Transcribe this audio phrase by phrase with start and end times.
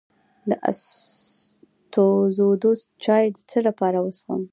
[0.49, 4.41] د اسطوخودوس چای د څه لپاره وڅښم؟